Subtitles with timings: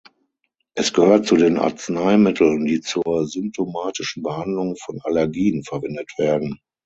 [0.73, 6.57] Es gehört zu den Arzneimitteln, die zur symptomatischen Behandlung von Allergien verwendet werden.